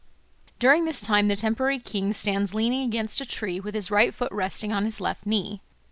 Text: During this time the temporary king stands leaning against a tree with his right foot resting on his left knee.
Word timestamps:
During 0.57 0.85
this 0.85 0.99
time 0.99 1.27
the 1.27 1.35
temporary 1.35 1.77
king 1.77 2.11
stands 2.11 2.55
leaning 2.55 2.81
against 2.81 3.21
a 3.21 3.23
tree 3.27 3.59
with 3.59 3.75
his 3.75 3.91
right 3.91 4.15
foot 4.15 4.31
resting 4.31 4.73
on 4.73 4.83
his 4.83 4.99
left 4.99 5.27
knee. 5.27 5.61